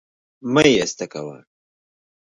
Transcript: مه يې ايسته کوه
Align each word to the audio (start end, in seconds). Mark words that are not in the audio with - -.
مه 0.53 0.61
يې 0.67 0.73
ايسته 0.81 1.05
کوه 1.13 1.37